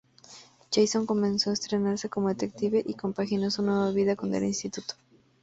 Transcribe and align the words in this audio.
Jason 0.73 1.05
comenzó 1.05 1.51
a 1.51 1.53
entrenarse 1.53 2.09
como 2.09 2.29
detective 2.29 2.81
y 2.83 2.95
compaginó 2.95 3.51
su 3.51 3.61
nueva 3.61 3.91
vida 3.91 4.15
con 4.15 4.33
el 4.33 4.43
instituto. 4.45 4.95